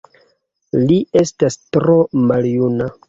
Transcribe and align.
Li 0.87 0.97
estas 1.21 1.59
tro 1.77 1.99
maljuna. 2.33 2.91